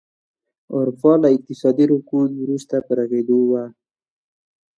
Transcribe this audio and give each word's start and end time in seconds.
اروپا 0.75 1.11
له 1.21 1.27
اقتصادي 1.35 1.85
رکود 1.93 2.31
وروسته 2.37 2.75
په 2.87 2.91
غوړېدو 2.97 3.39
وه. 3.49 3.63